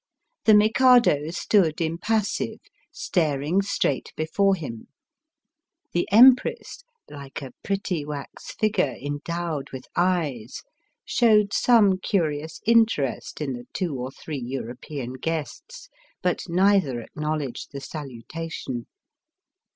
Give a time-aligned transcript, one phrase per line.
[0.45, 2.57] The Mikado stood impassive,
[2.91, 4.87] staring straight before him;
[5.91, 10.63] the Empress, like a pretty wax figure endowed with eyes,
[11.05, 15.87] showed some curious interest in the two or three European guests,
[16.23, 18.87] but neither acknowledged the saluta tion.